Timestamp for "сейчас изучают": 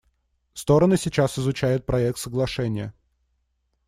0.97-1.85